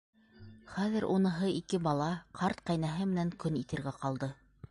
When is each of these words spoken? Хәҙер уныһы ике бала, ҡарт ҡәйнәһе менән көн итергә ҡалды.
Хәҙер 0.75 1.05
уныһы 1.15 1.49
ике 1.57 1.81
бала, 1.89 2.09
ҡарт 2.41 2.65
ҡәйнәһе 2.71 3.07
менән 3.13 3.33
көн 3.45 3.61
итергә 3.63 3.97
ҡалды. 4.03 4.35